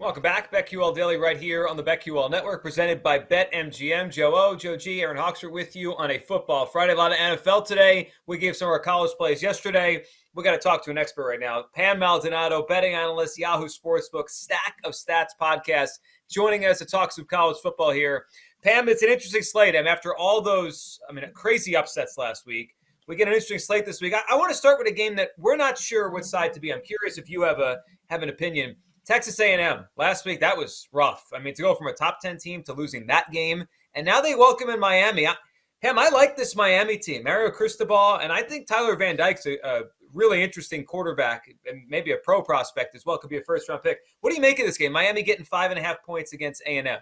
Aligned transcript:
Welcome 0.00 0.22
back, 0.22 0.50
BetQL 0.50 0.94
Daily, 0.94 1.18
right 1.18 1.36
here 1.36 1.68
on 1.68 1.76
the 1.76 1.82
BetQL 1.82 2.30
Network, 2.30 2.62
presented 2.62 3.02
by 3.02 3.18
BetMGM. 3.18 4.10
Joe 4.10 4.32
O, 4.34 4.56
Joe 4.56 4.74
G, 4.74 5.02
Aaron 5.02 5.18
Hawksworth 5.18 5.52
with 5.52 5.76
you 5.76 5.94
on 5.94 6.10
a 6.10 6.18
football 6.18 6.64
Friday. 6.64 6.94
A 6.94 6.96
lot 6.96 7.12
of 7.12 7.18
NFL 7.18 7.66
today. 7.66 8.10
We 8.26 8.38
gave 8.38 8.56
some 8.56 8.68
of 8.68 8.72
our 8.72 8.78
college 8.78 9.10
plays 9.18 9.42
yesterday. 9.42 10.02
We 10.34 10.42
got 10.42 10.52
to 10.52 10.58
talk 10.58 10.82
to 10.84 10.90
an 10.90 10.96
expert 10.96 11.28
right 11.28 11.38
now. 11.38 11.66
Pam 11.74 11.98
Maldonado, 11.98 12.64
betting 12.66 12.94
analyst, 12.94 13.38
Yahoo 13.38 13.66
Sportsbook, 13.66 14.30
Stack 14.30 14.78
of 14.84 14.94
Stats 14.94 15.32
podcast, 15.38 15.98
joining 16.30 16.64
us 16.64 16.78
to 16.78 16.86
talk 16.86 17.12
some 17.12 17.26
college 17.26 17.58
football 17.62 17.90
here. 17.90 18.24
Pam, 18.64 18.88
it's 18.88 19.02
an 19.02 19.10
interesting 19.10 19.42
slate. 19.42 19.74
And 19.74 19.86
after 19.86 20.16
all 20.16 20.40
those, 20.40 20.98
I 21.10 21.12
mean, 21.12 21.26
crazy 21.34 21.76
upsets 21.76 22.16
last 22.16 22.46
week, 22.46 22.74
we 23.06 23.16
get 23.16 23.28
an 23.28 23.34
interesting 23.34 23.58
slate 23.58 23.84
this 23.84 24.00
week. 24.00 24.14
I, 24.14 24.22
I 24.30 24.36
want 24.36 24.50
to 24.50 24.56
start 24.56 24.78
with 24.78 24.88
a 24.88 24.94
game 24.94 25.14
that 25.16 25.32
we're 25.36 25.58
not 25.58 25.76
sure 25.76 26.08
what 26.08 26.24
side 26.24 26.54
to 26.54 26.60
be. 26.60 26.72
I'm 26.72 26.80
curious 26.80 27.18
if 27.18 27.28
you 27.28 27.42
have 27.42 27.58
a 27.58 27.80
have 28.08 28.22
an 28.22 28.30
opinion. 28.30 28.76
Texas 29.04 29.38
A&M 29.40 29.86
last 29.96 30.24
week 30.24 30.40
that 30.40 30.56
was 30.56 30.88
rough. 30.92 31.26
I 31.34 31.38
mean, 31.38 31.54
to 31.54 31.62
go 31.62 31.74
from 31.74 31.88
a 31.88 31.92
top 31.92 32.20
ten 32.20 32.38
team 32.38 32.62
to 32.64 32.72
losing 32.72 33.06
that 33.06 33.30
game, 33.30 33.66
and 33.94 34.06
now 34.06 34.20
they 34.20 34.34
welcome 34.34 34.70
in 34.70 34.80
Miami. 34.80 35.26
I, 35.26 35.34
Pam, 35.82 35.98
I 35.98 36.10
like 36.10 36.36
this 36.36 36.54
Miami 36.54 36.98
team, 36.98 37.24
Mario 37.24 37.50
Cristobal, 37.50 38.20
and 38.22 38.30
I 38.32 38.42
think 38.42 38.66
Tyler 38.66 38.96
Van 38.96 39.16
Dyke's 39.16 39.46
a, 39.46 39.56
a 39.64 39.82
really 40.12 40.42
interesting 40.42 40.84
quarterback 40.84 41.48
and 41.66 41.82
maybe 41.88 42.12
a 42.12 42.16
pro 42.18 42.42
prospect 42.42 42.94
as 42.94 43.06
well. 43.06 43.16
Could 43.18 43.30
be 43.30 43.38
a 43.38 43.42
first 43.42 43.68
round 43.68 43.82
pick. 43.82 43.98
What 44.20 44.30
do 44.30 44.36
you 44.36 44.42
make 44.42 44.58
of 44.58 44.66
this 44.66 44.76
game? 44.76 44.92
Miami 44.92 45.22
getting 45.22 45.44
five 45.44 45.70
and 45.70 45.78
a 45.78 45.82
half 45.82 46.02
points 46.02 46.32
against 46.32 46.62
A&M. 46.66 46.98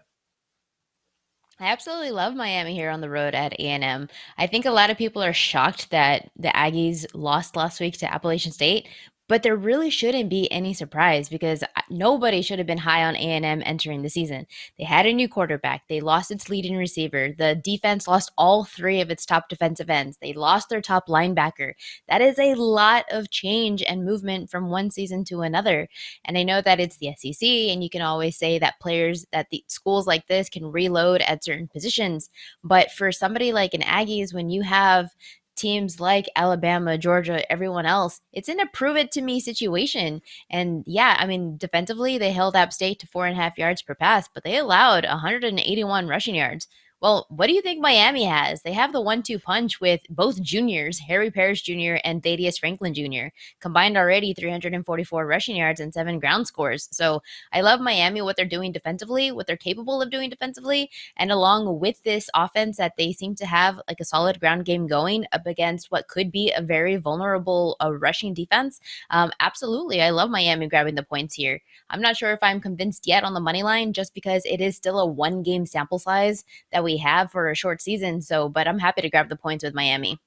I 1.60 1.66
absolutely 1.66 2.12
love 2.12 2.36
Miami 2.36 2.72
here 2.72 2.90
on 2.90 3.00
the 3.00 3.10
road 3.10 3.34
at 3.34 3.52
A&M. 3.54 4.08
I 4.36 4.46
think 4.46 4.64
a 4.64 4.70
lot 4.70 4.90
of 4.90 4.96
people 4.96 5.22
are 5.22 5.32
shocked 5.32 5.90
that 5.90 6.30
the 6.36 6.48
Aggies 6.48 7.04
lost 7.14 7.56
last 7.56 7.80
week 7.80 7.98
to 7.98 8.12
Appalachian 8.12 8.52
State, 8.52 8.88
but 9.28 9.42
there 9.42 9.56
really 9.56 9.90
shouldn't 9.90 10.30
be 10.30 10.50
any 10.50 10.72
surprise 10.74 11.28
because 11.28 11.62
uh, 11.62 11.66
nobody 11.90 12.42
should 12.42 12.58
have 12.58 12.66
been 12.66 12.78
high 12.78 13.04
on 13.04 13.14
A&M 13.14 13.62
entering 13.64 14.02
the 14.02 14.08
season. 14.08 14.46
They 14.78 14.84
had 14.84 15.06
a 15.06 15.12
new 15.12 15.28
quarterback. 15.28 15.82
They 15.88 16.00
lost 16.00 16.30
its 16.30 16.48
leading 16.48 16.76
receiver. 16.76 17.34
The 17.36 17.54
defense 17.54 18.08
lost 18.08 18.32
all 18.38 18.64
three 18.64 19.00
of 19.00 19.10
its 19.10 19.26
top 19.26 19.48
defensive 19.48 19.90
ends. 19.90 20.18
They 20.20 20.32
lost 20.32 20.70
their 20.70 20.80
top 20.80 21.08
linebacker. 21.08 21.74
That 22.08 22.22
is 22.22 22.38
a 22.38 22.54
lot 22.54 23.04
of 23.10 23.30
change 23.30 23.82
and 23.82 24.04
movement 24.04 24.50
from 24.50 24.70
one 24.70 24.90
season 24.90 25.24
to 25.24 25.42
another. 25.42 25.88
And 26.24 26.38
I 26.38 26.42
know 26.42 26.62
that 26.62 26.80
it's 26.80 26.96
the 26.96 27.12
SEC 27.16 27.46
and 27.46 27.84
you 27.84 27.90
can 27.90 28.02
always 28.02 28.36
say 28.36 28.58
that 28.58 28.80
players 28.80 29.26
that 29.32 29.48
the 29.50 29.62
schools 29.68 30.06
like 30.06 30.26
this 30.26 30.48
can 30.48 30.72
reload 30.72 31.20
at 31.22 31.44
certain 31.44 31.68
positions, 31.68 32.30
but 32.64 32.90
for 32.90 33.12
somebody 33.12 33.52
like 33.52 33.74
an 33.74 33.82
Aggies 33.82 34.32
when 34.32 34.48
you 34.48 34.62
have 34.62 35.10
teams 35.58 36.00
like 36.00 36.26
Alabama, 36.36 36.96
Georgia, 36.96 37.50
everyone 37.50 37.86
else, 37.86 38.20
it's 38.32 38.48
in 38.48 38.60
a 38.60 38.66
prove 38.66 38.96
it 38.96 39.12
to 39.12 39.22
me 39.22 39.40
situation. 39.40 40.22
And 40.50 40.84
yeah, 40.86 41.16
I 41.18 41.26
mean, 41.26 41.56
defensively, 41.56 42.18
they 42.18 42.32
held 42.32 42.56
App 42.56 42.72
State 42.72 43.00
to 43.00 43.06
four 43.06 43.26
and 43.26 43.36
a 43.38 43.40
half 43.40 43.58
yards 43.58 43.82
per 43.82 43.94
pass, 43.94 44.28
but 44.32 44.44
they 44.44 44.56
allowed 44.56 45.04
181 45.04 46.08
rushing 46.08 46.36
yards. 46.36 46.68
Well, 47.00 47.26
what 47.28 47.46
do 47.46 47.52
you 47.52 47.62
think 47.62 47.80
Miami 47.80 48.24
has? 48.24 48.62
They 48.62 48.72
have 48.72 48.92
the 48.92 49.00
one 49.00 49.22
two 49.22 49.38
punch 49.38 49.80
with 49.80 50.00
both 50.10 50.42
juniors, 50.42 50.98
Harry 50.98 51.30
Parrish 51.30 51.62
Jr. 51.62 51.98
and 52.02 52.20
Thaddeus 52.24 52.58
Franklin 52.58 52.92
Jr., 52.92 53.28
combined 53.60 53.96
already 53.96 54.34
344 54.34 55.24
rushing 55.24 55.54
yards 55.54 55.78
and 55.78 55.94
seven 55.94 56.18
ground 56.18 56.48
scores. 56.48 56.88
So 56.90 57.22
I 57.52 57.60
love 57.60 57.80
Miami, 57.80 58.20
what 58.20 58.34
they're 58.34 58.44
doing 58.44 58.72
defensively, 58.72 59.30
what 59.30 59.46
they're 59.46 59.56
capable 59.56 60.02
of 60.02 60.10
doing 60.10 60.28
defensively. 60.28 60.90
And 61.16 61.30
along 61.30 61.78
with 61.78 62.02
this 62.02 62.28
offense 62.34 62.78
that 62.78 62.94
they 62.98 63.12
seem 63.12 63.36
to 63.36 63.46
have 63.46 63.80
like 63.86 64.00
a 64.00 64.04
solid 64.04 64.40
ground 64.40 64.64
game 64.64 64.88
going 64.88 65.24
up 65.30 65.46
against 65.46 65.92
what 65.92 66.08
could 66.08 66.32
be 66.32 66.50
a 66.50 66.62
very 66.62 66.96
vulnerable 66.96 67.76
uh, 67.80 67.92
rushing 67.92 68.34
defense. 68.34 68.80
Um, 69.10 69.30
absolutely. 69.38 70.02
I 70.02 70.10
love 70.10 70.30
Miami 70.30 70.66
grabbing 70.66 70.96
the 70.96 71.04
points 71.04 71.36
here. 71.36 71.60
I'm 71.90 72.00
not 72.00 72.16
sure 72.16 72.32
if 72.32 72.40
I'm 72.42 72.60
convinced 72.60 73.06
yet 73.06 73.22
on 73.22 73.34
the 73.34 73.40
money 73.40 73.62
line 73.62 73.92
just 73.92 74.14
because 74.14 74.42
it 74.44 74.60
is 74.60 74.76
still 74.76 74.98
a 74.98 75.06
one 75.06 75.44
game 75.44 75.64
sample 75.64 76.00
size 76.00 76.44
that 76.72 76.82
have 76.96 77.30
for 77.30 77.50
a 77.50 77.54
short 77.54 77.80
season. 77.80 78.22
So, 78.22 78.48
but 78.48 78.66
I'm 78.66 78.78
happy 78.78 79.02
to 79.02 79.10
grab 79.10 79.28
the 79.28 79.36
points 79.36 79.62
with 79.62 79.74
Miami. 79.74 80.18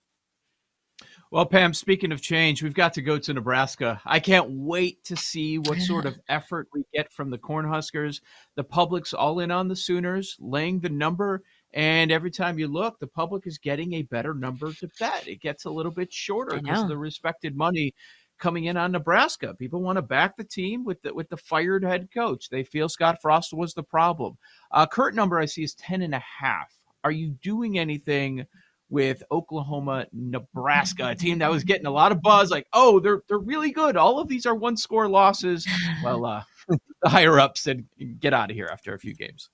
Well, 1.32 1.46
Pam, 1.46 1.74
speaking 1.74 2.12
of 2.12 2.22
change, 2.22 2.62
we've 2.62 2.74
got 2.74 2.94
to 2.96 3.02
go 3.02 3.18
to 3.18 3.34
Nebraska. 3.34 4.02
I 4.06 4.20
can't 4.20 4.50
wait 4.50 5.02
to 5.06 5.16
see 5.16 5.60
what 5.60 5.78
sort 5.82 6.06
of 6.06 6.20
effort 6.28 6.68
we 6.74 6.84
get 6.94 7.12
from 7.14 7.30
the 7.30 7.38
Cornhuskers. 7.38 8.20
The 8.56 8.66
public's 8.66 9.14
all 9.14 9.40
in 9.40 9.50
on 9.50 9.70
the 9.70 9.76
Sooners, 9.76 10.36
laying 10.42 10.82
the 10.82 10.90
number. 10.90 11.44
And 11.74 12.12
every 12.12 12.32
time 12.32 12.60
you 12.60 12.68
look, 12.68 13.00
the 13.00 13.08
public 13.08 13.48
is 13.48 13.58
getting 13.58 13.94
a 13.94 14.02
better 14.02 14.34
number 14.34 14.74
to 14.74 14.90
bet. 15.00 15.26
It 15.26 15.40
gets 15.40 15.64
a 15.64 15.70
little 15.70 15.94
bit 15.94 16.12
shorter 16.12 16.60
because 16.60 16.86
the 16.90 16.98
respected 16.98 17.56
money 17.56 17.94
coming 18.42 18.66
in 18.66 18.76
on 18.76 18.92
Nebraska. 18.92 19.54
People 19.54 19.82
want 19.82 19.96
to 19.96 20.02
back 20.02 20.36
the 20.36 20.44
team 20.44 20.84
with 20.84 21.02
the, 21.04 21.14
with 21.14 21.30
the 21.30 21.38
fired 21.38 21.84
head 21.84 22.10
coach. 22.14 22.50
They 22.50 22.64
feel 22.64 22.90
Scott 22.90 23.20
Frost 23.22 23.54
was 23.54 23.74
the 23.74 23.84
problem. 23.84 24.38
Uh, 24.72 24.86
current 24.86 25.16
number 25.16 25.40
I 25.40 25.46
see 25.46 25.64
is 25.64 25.76
10 25.76 26.02
and 26.02 26.16
a 26.16 26.24
half. 26.40 26.74
Are 27.04 27.12
you 27.12 27.30
doing 27.42 27.80
anything 27.80 28.46
with 28.90 29.24
Oklahoma, 29.32 30.06
Nebraska, 30.12 31.10
a 31.10 31.16
team 31.16 31.40
that 31.40 31.50
was 31.50 31.64
getting 31.64 31.86
a 31.86 31.92
lot 31.92 32.12
of 32.12 32.22
buzz 32.22 32.52
like, 32.52 32.68
"Oh, 32.74 33.00
they're 33.00 33.24
they're 33.28 33.40
really 33.40 33.72
good. 33.72 33.96
All 33.96 34.20
of 34.20 34.28
these 34.28 34.46
are 34.46 34.54
one 34.54 34.76
score 34.76 35.08
losses." 35.08 35.66
Well, 36.04 36.26
uh, 36.26 36.44
the 37.02 37.10
higher 37.10 37.40
ups 37.40 37.62
said, 37.62 37.86
"Get 38.20 38.34
out 38.34 38.52
of 38.52 38.56
here 38.56 38.70
after 38.72 38.94
a 38.94 39.00
few 39.00 39.16
games." 39.16 39.50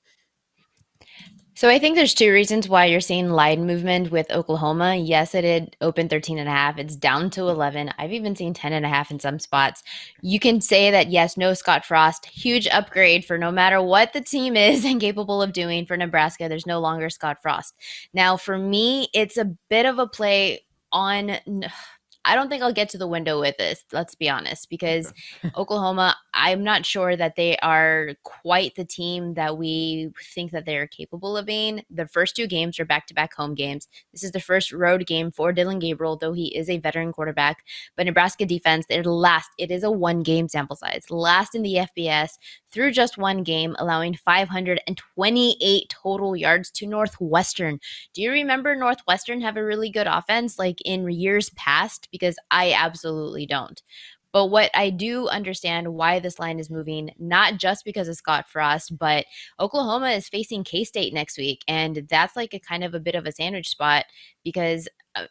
So 1.57 1.69
I 1.69 1.79
think 1.79 1.95
there's 1.95 2.13
two 2.13 2.31
reasons 2.31 2.69
why 2.69 2.85
you're 2.85 3.01
seeing 3.01 3.31
line 3.31 3.65
movement 3.65 4.11
with 4.11 4.29
Oklahoma. 4.29 4.95
Yes, 4.95 5.33
it 5.33 5.43
had 5.43 5.75
opened 5.81 6.11
13 6.11 6.37
and 6.37 6.47
a 6.47 6.51
half. 6.51 6.77
It's 6.77 6.95
down 6.95 7.31
to 7.31 7.49
11. 7.49 7.91
I've 7.97 8.13
even 8.13 8.35
seen 8.35 8.53
10 8.53 8.73
and 8.73 8.85
a 8.85 8.89
half 8.89 9.09
in 9.09 9.19
some 9.19 9.39
spots. 9.39 9.81
You 10.21 10.39
can 10.39 10.61
say 10.61 10.91
that 10.91 11.09
yes, 11.09 11.35
no 11.35 11.55
Scott 11.55 11.83
Frost, 11.83 12.27
huge 12.27 12.67
upgrade 12.67 13.25
for 13.25 13.39
no 13.39 13.51
matter 13.51 13.81
what 13.81 14.13
the 14.13 14.21
team 14.21 14.55
is 14.55 14.85
and 14.85 15.01
capable 15.01 15.41
of 15.41 15.51
doing 15.51 15.87
for 15.87 15.97
Nebraska. 15.97 16.47
There's 16.47 16.67
no 16.67 16.79
longer 16.79 17.09
Scott 17.09 17.41
Frost. 17.41 17.73
Now, 18.13 18.37
for 18.37 18.59
me, 18.59 19.07
it's 19.15 19.37
a 19.37 19.45
bit 19.67 19.87
of 19.87 19.97
a 19.97 20.05
play 20.05 20.63
on 20.91 21.39
I 22.27 22.35
don't 22.35 22.49
think 22.49 22.61
I'll 22.61 22.73
get 22.73 22.89
to 22.89 22.97
the 22.97 23.07
window 23.07 23.39
with 23.39 23.55
this, 23.57 23.85
let's 23.93 24.13
be 24.13 24.29
honest, 24.29 24.69
because 24.69 25.13
Oklahoma, 25.55 26.17
I'm 26.39 26.63
not 26.63 26.85
sure 26.85 27.15
that 27.15 27.35
they 27.35 27.57
are 27.57 28.11
quite 28.23 28.75
the 28.75 28.85
team 28.85 29.33
that 29.33 29.57
we 29.57 30.11
think 30.33 30.51
that 30.51 30.65
they 30.65 30.77
are 30.77 30.85
capable 30.85 31.35
of 31.35 31.47
being. 31.47 31.83
The 31.89 32.07
first 32.07 32.35
two 32.35 32.45
games 32.45 32.79
are 32.79 32.85
back 32.85 33.07
to 33.07 33.15
back 33.15 33.33
home 33.33 33.55
games. 33.55 33.87
This 34.13 34.23
is 34.23 34.31
the 34.31 34.39
first 34.39 34.71
road 34.71 35.07
game 35.07 35.31
for 35.31 35.51
Dillon 35.51 35.79
Gabriel, 35.79 36.15
though 36.15 36.33
he 36.33 36.55
is 36.55 36.69
a 36.69 36.77
veteran 36.77 37.11
quarterback. 37.11 37.63
But 37.95 38.05
Nebraska 38.05 38.45
defense, 38.45 38.85
they're 38.87 39.03
last. 39.03 39.49
It 39.57 39.71
is 39.71 39.83
a 39.83 39.89
one 39.89 40.21
game 40.21 40.47
sample 40.47 40.75
size, 40.75 41.09
last 41.09 41.55
in 41.55 41.63
the 41.63 41.87
FBS 41.97 42.37
through 42.71 42.91
just 42.91 43.17
one 43.17 43.41
game, 43.41 43.75
allowing 43.79 44.13
528 44.13 45.89
total 45.89 46.35
yards 46.35 46.69
to 46.71 46.85
Northwestern. 46.85 47.79
Do 48.13 48.21
you 48.21 48.31
remember 48.31 48.75
Northwestern 48.75 49.41
have 49.41 49.57
a 49.57 49.63
really 49.63 49.89
good 49.89 50.05
offense 50.07 50.59
like 50.59 50.79
in 50.85 51.09
years 51.09 51.49
past? 51.51 52.07
Because 52.11 52.35
I 52.51 52.73
absolutely 52.73 53.47
don't. 53.47 53.81
But 54.33 54.47
what 54.47 54.69
I 54.73 54.89
do 54.89 55.27
understand 55.27 55.93
why 55.93 56.19
this 56.19 56.39
line 56.39 56.59
is 56.59 56.69
moving, 56.69 57.11
not 57.17 57.57
just 57.57 57.85
because 57.85 58.07
of 58.07 58.15
Scott 58.15 58.49
Frost, 58.49 58.97
but 58.97 59.25
Oklahoma 59.59 60.09
is 60.11 60.29
facing 60.29 60.63
K 60.63 60.83
State 60.83 61.13
next 61.13 61.37
week. 61.37 61.63
And 61.67 62.07
that's 62.09 62.35
like 62.35 62.53
a 62.53 62.59
kind 62.59 62.83
of 62.83 62.93
a 62.93 62.99
bit 62.99 63.15
of 63.15 63.25
a 63.25 63.31
sandwich 63.31 63.69
spot 63.69 64.05
because 64.43 64.87
uh, 65.15 65.25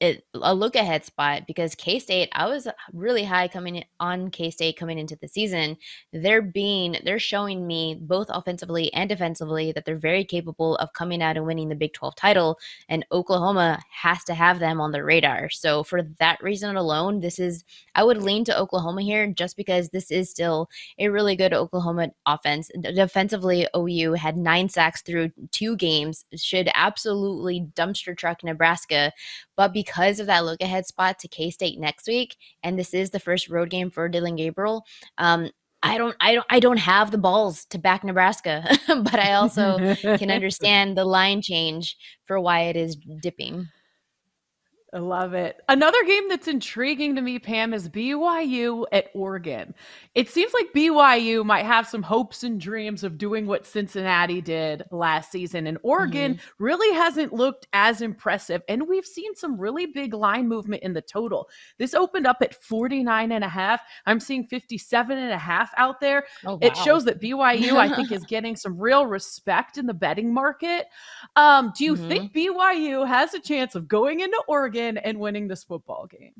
it, 0.00 0.24
a 0.34 0.54
look 0.54 0.76
ahead 0.76 1.04
spot 1.04 1.42
because 1.46 1.74
K 1.74 1.98
State, 1.98 2.28
I 2.32 2.46
was 2.46 2.68
really 2.92 3.24
high 3.24 3.48
coming 3.48 3.76
in, 3.76 3.84
on 3.98 4.30
K 4.30 4.50
State 4.50 4.78
coming 4.78 4.96
into 4.98 5.16
the 5.16 5.26
season. 5.26 5.76
They're 6.12 6.42
being, 6.42 6.96
they're 7.04 7.18
showing 7.18 7.66
me 7.66 7.98
both 8.00 8.28
offensively 8.30 8.92
and 8.94 9.08
defensively 9.08 9.72
that 9.72 9.84
they're 9.84 9.98
very 9.98 10.24
capable 10.24 10.76
of 10.76 10.92
coming 10.92 11.20
out 11.20 11.36
and 11.36 11.46
winning 11.46 11.68
the 11.68 11.74
Big 11.74 11.94
12 11.94 12.14
title. 12.14 12.58
And 12.88 13.04
Oklahoma 13.10 13.82
has 13.90 14.22
to 14.24 14.34
have 14.34 14.60
them 14.60 14.80
on 14.80 14.92
the 14.92 15.02
radar. 15.02 15.50
So 15.50 15.82
for 15.82 16.02
that 16.20 16.40
reason 16.42 16.76
alone, 16.76 17.20
this 17.20 17.40
is, 17.40 17.64
I 17.96 18.04
would 18.04 18.22
lean 18.22 18.44
to 18.44 18.58
Oklahoma 18.58 19.02
here 19.02 19.26
just 19.26 19.56
because 19.56 19.88
this 19.88 20.12
is 20.12 20.30
still 20.30 20.70
a 20.98 21.08
really 21.08 21.34
good 21.34 21.52
Oklahoma 21.52 22.10
offense. 22.24 22.70
Defensively, 22.80 23.66
OU 23.76 24.12
had 24.12 24.36
nine 24.36 24.68
sacks 24.68 25.02
through 25.02 25.32
two 25.50 25.76
games, 25.76 26.24
should 26.36 26.70
absolutely 26.74 27.66
dumpster 27.74 28.16
truck 28.16 28.44
Nebraska. 28.44 29.12
But 29.56 29.72
because 29.72 29.87
because 29.88 30.20
of 30.20 30.26
that 30.26 30.44
look 30.44 30.60
ahead 30.60 30.86
spot 30.86 31.18
to 31.18 31.28
K 31.28 31.50
State 31.50 31.78
next 31.78 32.06
week, 32.06 32.36
and 32.62 32.78
this 32.78 32.94
is 32.94 33.10
the 33.10 33.20
first 33.20 33.48
road 33.48 33.70
game 33.70 33.90
for 33.90 34.08
Dillon 34.08 34.36
Gabriel. 34.36 34.84
Um, 35.16 35.50
I 35.82 35.96
don't, 35.96 36.16
I 36.20 36.34
don't, 36.34 36.46
I 36.50 36.60
don't 36.60 36.78
have 36.78 37.10
the 37.10 37.18
balls 37.18 37.64
to 37.66 37.78
back 37.78 38.04
Nebraska, 38.04 38.64
but 38.88 39.18
I 39.18 39.34
also 39.34 39.94
can 40.18 40.30
understand 40.30 40.96
the 40.96 41.04
line 41.04 41.40
change 41.40 41.96
for 42.26 42.40
why 42.40 42.62
it 42.62 42.76
is 42.76 42.96
dipping. 43.22 43.68
I 44.94 45.00
love 45.00 45.34
it. 45.34 45.60
Another 45.68 46.02
game 46.04 46.30
that's 46.30 46.48
intriguing 46.48 47.14
to 47.16 47.20
me, 47.20 47.38
Pam, 47.38 47.74
is 47.74 47.90
BYU 47.90 48.86
at 48.90 49.10
Oregon. 49.12 49.74
It 50.14 50.30
seems 50.30 50.54
like 50.54 50.72
BYU 50.74 51.44
might 51.44 51.66
have 51.66 51.86
some 51.86 52.02
hopes 52.02 52.42
and 52.42 52.58
dreams 52.58 53.04
of 53.04 53.18
doing 53.18 53.46
what 53.46 53.66
Cincinnati 53.66 54.40
did 54.40 54.82
last 54.90 55.30
season. 55.30 55.66
And 55.66 55.76
Oregon 55.82 56.34
mm-hmm. 56.34 56.64
really 56.64 56.94
hasn't 56.96 57.34
looked 57.34 57.66
as 57.74 58.00
impressive. 58.00 58.62
And 58.66 58.88
we've 58.88 59.04
seen 59.04 59.34
some 59.34 59.60
really 59.60 59.84
big 59.84 60.14
line 60.14 60.48
movement 60.48 60.82
in 60.82 60.94
the 60.94 61.02
total. 61.02 61.50
This 61.76 61.92
opened 61.92 62.26
up 62.26 62.38
at 62.40 62.54
49 62.54 63.30
and 63.30 63.44
a 63.44 63.48
half. 63.48 63.82
I'm 64.06 64.20
seeing 64.20 64.46
57 64.46 65.18
and 65.18 65.32
a 65.32 65.38
half 65.38 65.70
out 65.76 66.00
there. 66.00 66.24
Oh, 66.46 66.52
wow. 66.52 66.58
It 66.62 66.74
shows 66.78 67.04
that 67.04 67.20
BYU, 67.20 67.74
I 67.74 67.94
think, 67.94 68.10
is 68.10 68.24
getting 68.26 68.56
some 68.56 68.78
real 68.78 69.04
respect 69.04 69.76
in 69.76 69.84
the 69.84 69.92
betting 69.92 70.32
market. 70.32 70.86
Um, 71.36 71.74
do 71.76 71.84
you 71.84 71.94
mm-hmm. 71.94 72.08
think 72.08 72.32
BYU 72.32 73.06
has 73.06 73.34
a 73.34 73.40
chance 73.40 73.74
of 73.74 73.86
going 73.86 74.20
into 74.20 74.42
Oregon? 74.48 74.77
And 74.78 75.18
winning 75.18 75.48
this 75.48 75.64
football 75.64 76.06
game 76.06 76.34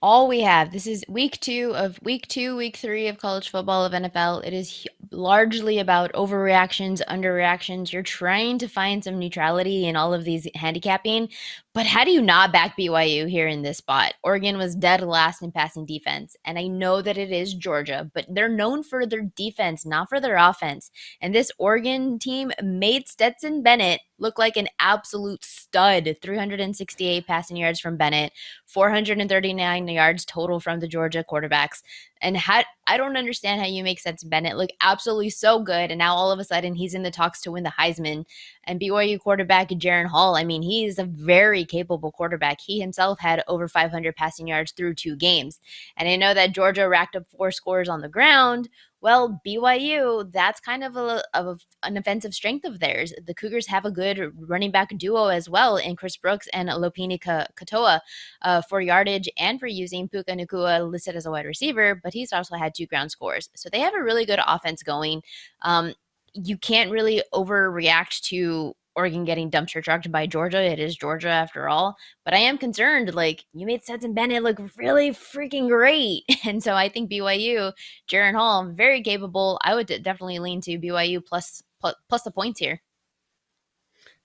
all 0.00 0.28
we 0.28 0.40
have. 0.42 0.70
This 0.70 0.86
is 0.86 1.04
week 1.08 1.40
two 1.40 1.72
of 1.74 1.98
week 2.02 2.28
two, 2.28 2.56
week 2.56 2.76
three 2.76 3.08
of 3.08 3.18
college 3.18 3.48
football 3.48 3.84
of 3.84 3.92
NFL. 3.92 4.44
It 4.44 4.52
is 4.52 4.86
largely 5.10 5.80
about 5.80 6.12
overreactions, 6.12 7.02
underreactions. 7.06 7.92
You're 7.92 8.02
trying 8.02 8.58
to 8.58 8.68
find 8.68 9.02
some 9.02 9.18
neutrality 9.18 9.86
in 9.86 9.96
all 9.96 10.14
of 10.14 10.24
these 10.24 10.46
handicapping, 10.54 11.30
but 11.78 11.86
how 11.86 12.02
do 12.02 12.10
you 12.10 12.20
not 12.20 12.50
back 12.50 12.76
BYU 12.76 13.30
here 13.30 13.46
in 13.46 13.62
this 13.62 13.78
spot? 13.78 14.14
Oregon 14.24 14.58
was 14.58 14.74
dead 14.74 15.00
last 15.00 15.42
in 15.42 15.52
passing 15.52 15.86
defense, 15.86 16.34
and 16.44 16.58
I 16.58 16.66
know 16.66 17.00
that 17.00 17.16
it 17.16 17.30
is 17.30 17.54
Georgia, 17.54 18.10
but 18.14 18.26
they're 18.28 18.48
known 18.48 18.82
for 18.82 19.06
their 19.06 19.30
defense, 19.36 19.86
not 19.86 20.08
for 20.08 20.18
their 20.18 20.38
offense. 20.38 20.90
And 21.20 21.32
this 21.32 21.52
Oregon 21.56 22.18
team 22.18 22.50
made 22.60 23.06
Stetson 23.06 23.62
Bennett 23.62 24.00
look 24.18 24.40
like 24.40 24.56
an 24.56 24.66
absolute 24.80 25.44
stud 25.44 26.16
368 26.20 27.28
passing 27.28 27.56
yards 27.56 27.78
from 27.78 27.96
Bennett, 27.96 28.32
439 28.66 29.86
yards 29.86 30.24
total 30.24 30.58
from 30.58 30.80
the 30.80 30.88
Georgia 30.88 31.24
quarterbacks. 31.30 31.82
And 32.20 32.36
how, 32.36 32.64
I 32.86 32.96
don't 32.96 33.16
understand 33.16 33.60
how 33.60 33.66
you 33.66 33.82
make 33.82 34.00
Stetson 34.00 34.28
Bennett 34.28 34.56
look 34.56 34.70
absolutely 34.80 35.30
so 35.30 35.62
good. 35.62 35.90
And 35.90 35.98
now 35.98 36.14
all 36.14 36.30
of 36.30 36.38
a 36.38 36.44
sudden 36.44 36.74
he's 36.74 36.94
in 36.94 37.02
the 37.02 37.10
talks 37.10 37.40
to 37.42 37.52
win 37.52 37.64
the 37.64 37.72
Heisman. 37.78 38.24
And 38.64 38.80
BYU 38.80 39.18
quarterback 39.18 39.68
Jaren 39.70 40.06
Hall, 40.06 40.36
I 40.36 40.44
mean, 40.44 40.62
he's 40.62 40.98
a 40.98 41.04
very 41.04 41.64
capable 41.64 42.12
quarterback. 42.12 42.60
He 42.60 42.80
himself 42.80 43.20
had 43.20 43.42
over 43.48 43.68
500 43.68 44.16
passing 44.16 44.48
yards 44.48 44.72
through 44.72 44.94
two 44.94 45.16
games. 45.16 45.60
And 45.96 46.08
I 46.08 46.16
know 46.16 46.34
that 46.34 46.52
Georgia 46.52 46.88
racked 46.88 47.16
up 47.16 47.26
four 47.26 47.50
scores 47.50 47.88
on 47.88 48.00
the 48.00 48.08
ground, 48.08 48.68
well, 49.00 49.40
BYU, 49.46 50.30
that's 50.32 50.60
kind 50.60 50.82
of 50.82 50.96
a 50.96 51.22
of 51.34 51.60
an 51.84 51.96
offensive 51.96 52.34
strength 52.34 52.64
of 52.64 52.80
theirs. 52.80 53.12
The 53.24 53.34
Cougars 53.34 53.66
have 53.68 53.84
a 53.84 53.90
good 53.90 54.32
running 54.48 54.72
back 54.72 54.96
duo 54.98 55.26
as 55.26 55.48
well 55.48 55.76
in 55.76 55.94
Chris 55.94 56.16
Brooks 56.16 56.48
and 56.52 56.68
Lopini 56.68 57.20
Katoa 57.20 58.00
uh, 58.42 58.62
for 58.62 58.80
yardage 58.80 59.28
and 59.38 59.60
for 59.60 59.68
using 59.68 60.08
Puka 60.08 60.32
Nacua 60.32 60.90
listed 60.90 61.14
as 61.14 61.26
a 61.26 61.30
wide 61.30 61.46
receiver, 61.46 62.00
but 62.02 62.12
he's 62.12 62.32
also 62.32 62.56
had 62.56 62.74
two 62.74 62.86
ground 62.86 63.12
scores. 63.12 63.48
So 63.54 63.68
they 63.70 63.80
have 63.80 63.94
a 63.94 64.02
really 64.02 64.26
good 64.26 64.40
offense 64.44 64.82
going. 64.82 65.22
Um, 65.62 65.94
you 66.34 66.58
can't 66.58 66.90
really 66.90 67.22
overreact 67.32 68.20
to 68.22 68.74
Oregon 68.98 69.24
getting 69.24 69.48
dumpster 69.48 69.82
trucked 69.82 70.10
by 70.10 70.26
Georgia. 70.26 70.60
It 70.60 70.80
is 70.80 70.96
Georgia 70.96 71.28
after 71.28 71.68
all. 71.68 71.96
But 72.24 72.34
I 72.34 72.38
am 72.38 72.58
concerned. 72.58 73.14
Like 73.14 73.44
you 73.54 73.64
made 73.64 73.84
Stetson 73.84 74.12
Bennett 74.12 74.42
look 74.42 74.58
really 74.76 75.12
freaking 75.12 75.68
great, 75.68 76.24
and 76.44 76.60
so 76.60 76.74
I 76.74 76.88
think 76.88 77.10
BYU, 77.10 77.72
Jaren 78.10 78.34
Hall, 78.34 78.66
very 78.66 79.00
capable. 79.00 79.60
I 79.62 79.76
would 79.76 79.86
definitely 79.86 80.40
lean 80.40 80.60
to 80.62 80.78
BYU 80.78 81.24
plus 81.24 81.62
plus, 81.80 81.94
plus 82.08 82.22
the 82.22 82.32
points 82.32 82.58
here. 82.58 82.82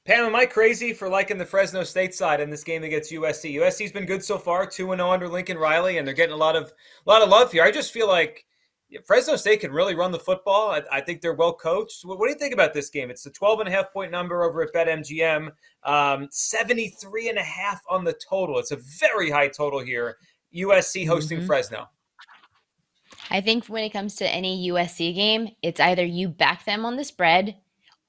Pam, 0.05 0.25
am 0.25 0.35
I 0.35 0.45
crazy 0.45 0.91
for 0.91 1.07
liking 1.07 1.37
the 1.37 1.45
Fresno 1.45 1.83
State 1.83 2.13
side 2.13 2.41
in 2.41 2.49
this 2.49 2.63
game 2.63 2.83
against 2.83 3.11
USC? 3.11 3.55
USC's 3.55 3.91
been 3.93 4.05
good 4.05 4.23
so 4.23 4.37
far, 4.37 4.65
two 4.65 4.91
and 4.91 4.99
zero 4.99 5.09
oh 5.09 5.13
under 5.13 5.29
Lincoln 5.29 5.57
Riley, 5.57 5.97
and 5.97 6.05
they're 6.05 6.15
getting 6.15 6.33
a 6.33 6.37
lot 6.37 6.55
of 6.55 6.73
a 7.05 7.09
lot 7.09 7.21
of 7.21 7.29
love 7.29 7.51
here. 7.51 7.63
I 7.63 7.71
just 7.71 7.93
feel 7.93 8.07
like 8.07 8.43
Fresno 9.05 9.35
State 9.35 9.61
can 9.61 9.71
really 9.71 9.95
run 9.95 10.11
the 10.11 10.19
football. 10.19 10.71
I, 10.71 10.81
I 10.91 11.01
think 11.01 11.21
they're 11.21 11.33
well 11.33 11.53
coached. 11.53 12.05
What, 12.05 12.19
what, 12.19 12.27
do 12.27 12.33
you 12.33 12.39
think 12.39 12.53
about 12.53 12.73
this 12.73 12.89
game? 12.89 13.09
It's 13.09 13.25
a 13.25 13.31
12 13.31 13.61
and 13.61 13.69
a 13.69 13.71
half 13.71 13.91
point 13.91 14.11
number 14.11 14.43
over 14.43 14.61
at 14.61 14.73
BetMGM, 14.73 15.51
um, 15.83 16.27
73 16.31 17.29
and 17.29 17.37
a 17.37 17.43
half 17.43 17.81
on 17.89 18.03
the 18.03 18.13
total. 18.13 18.59
It's 18.59 18.71
a 18.71 18.79
very 18.99 19.29
high 19.29 19.47
total 19.47 19.79
here. 19.79 20.17
USC 20.55 21.07
hosting 21.07 21.39
mm-hmm. 21.39 21.47
Fresno. 21.47 21.89
I 23.29 23.41
think 23.41 23.65
when 23.67 23.83
it 23.83 23.91
comes 23.91 24.15
to 24.15 24.29
any 24.29 24.69
USC 24.69 25.15
game, 25.15 25.49
it's 25.61 25.79
either 25.79 26.05
you 26.05 26.27
back 26.27 26.65
them 26.65 26.85
on 26.85 26.97
the 26.97 27.03
spread 27.03 27.55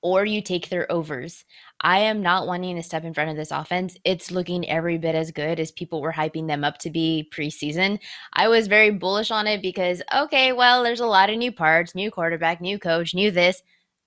or 0.04 0.26
you 0.26 0.42
take 0.42 0.68
their 0.68 0.90
overs. 0.92 1.46
I 1.80 2.00
am 2.00 2.20
not 2.20 2.46
wanting 2.46 2.76
to 2.76 2.82
step 2.82 3.04
in 3.04 3.14
front 3.14 3.30
of 3.30 3.36
this 3.36 3.50
offense. 3.50 3.96
It's 4.04 4.30
looking 4.30 4.68
every 4.68 4.98
bit 4.98 5.14
as 5.14 5.30
good 5.30 5.58
as 5.58 5.72
people 5.72 6.02
were 6.02 6.12
hyping 6.12 6.46
them 6.46 6.62
up 6.62 6.76
to 6.80 6.90
be 6.90 7.30
preseason. 7.34 7.98
I 8.34 8.48
was 8.48 8.66
very 8.66 8.90
bullish 8.90 9.30
on 9.30 9.46
it 9.46 9.62
because, 9.62 10.02
okay, 10.14 10.52
well, 10.52 10.82
there's 10.82 11.00
a 11.00 11.06
lot 11.06 11.30
of 11.30 11.38
new 11.38 11.50
parts, 11.50 11.94
new 11.94 12.10
quarterback, 12.10 12.60
new 12.60 12.78
coach, 12.78 13.14
new 13.14 13.30
this. 13.30 13.62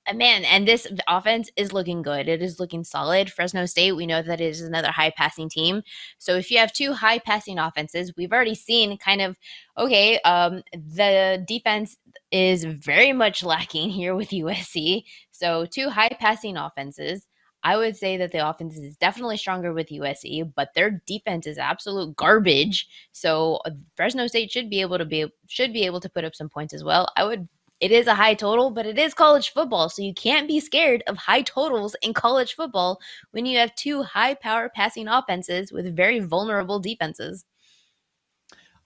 Uh, 0.07 0.13
man, 0.13 0.45
and 0.45 0.67
this 0.67 0.88
offense 1.07 1.49
is 1.55 1.73
looking 1.73 2.01
good. 2.01 2.29
It 2.29 2.41
is 2.41 2.59
looking 2.59 2.83
solid. 2.83 3.31
Fresno 3.31 3.65
State, 3.65 3.93
we 3.93 4.05
know 4.05 4.21
that 4.21 4.39
it 4.39 4.50
is 4.50 4.61
another 4.61 4.91
high 4.91 5.11
passing 5.15 5.50
team. 5.50 5.81
So 6.17 6.35
if 6.35 6.50
you 6.50 6.59
have 6.59 6.71
two 6.71 6.93
high 6.93 7.19
passing 7.19 7.59
offenses, 7.59 8.13
we've 8.15 8.31
already 8.31 8.55
seen 8.55 8.97
kind 8.97 9.21
of 9.21 9.35
okay, 9.77 10.19
um, 10.19 10.63
the 10.73 11.43
defense 11.47 11.97
is 12.31 12.63
very 12.63 13.13
much 13.13 13.43
lacking 13.43 13.89
here 13.89 14.15
with 14.15 14.29
USC. 14.29 15.03
So 15.38 15.66
two 15.66 15.89
high 15.89 16.10
passing 16.19 16.57
offenses. 16.57 17.28
I 17.63 17.75
would 17.75 17.98
say 17.98 18.18
that 18.18 18.31
the 18.31 18.48
offense 18.48 18.78
is 18.78 18.95
definitely 18.98 19.38
stronger 19.38 19.74
with 19.74 19.89
USC, 19.89 20.51
but 20.56 20.69
their 20.74 21.01
defense 21.06 21.48
is 21.48 21.57
absolute 21.57 22.16
garbage. 22.16 22.88
So 23.12 23.60
uh, 23.66 23.72
Fresno 23.95 24.28
State 24.28 24.51
should 24.51 24.69
be 24.69 24.81
able 24.81 24.98
to 24.98 25.06
be 25.06 25.25
should 25.48 25.74
be 25.74 25.86
able 25.86 26.00
to 26.00 26.10
put 26.10 26.24
up 26.24 26.36
some 26.36 26.50
points 26.50 26.74
as 26.74 26.84
well. 26.84 27.12
I 27.18 27.24
would 27.24 27.48
it 27.80 27.92
is 27.92 28.07
a 28.07 28.16
high 28.16 28.34
total, 28.34 28.72
but 28.72 28.88
it 28.88 28.98
is 28.98 29.13
college 29.13 29.54
football. 29.54 29.89
So 29.89 30.01
you 30.01 30.13
can't 30.13 30.48
be 30.48 30.60
scared 30.60 31.04
of 31.06 31.18
high 31.18 31.44
totals 31.44 31.95
in 32.01 32.13
college 32.13 32.56
football 32.56 33.00
when 33.31 33.45
you 33.45 33.60
have 33.60 33.75
two 33.75 34.01
high 34.01 34.34
power 34.34 34.69
passing 34.74 35.07
offenses 35.07 35.72
with 35.72 35.95
very 35.95 36.19
vulnerable 36.19 36.80
defenses. 36.80 37.45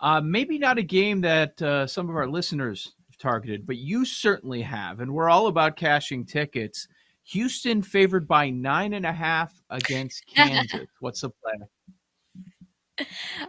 Uh, 0.02 0.20
maybe 0.20 0.58
not 0.58 0.78
a 0.78 0.84
game 0.84 1.22
that 1.22 1.62
uh, 1.62 1.88
some 1.88 2.10
of 2.10 2.16
our 2.16 2.28
listeners 2.28 2.94
targeted, 3.22 3.66
but 3.66 3.78
you 3.78 4.04
certainly 4.04 4.62
have. 4.62 5.00
And 5.00 5.14
we're 5.14 5.30
all 5.30 5.48
about 5.48 5.78
cashing 5.78 6.26
tickets. 6.26 6.88
Houston 7.26 7.82
favored 7.82 8.28
by 8.28 8.50
nine 8.50 8.94
and 8.94 9.06
a 9.06 9.12
half 9.12 9.54
against 9.70 10.26
Kansas. 10.36 10.88
What's 11.00 11.22
the 11.22 11.30
play? 11.30 11.54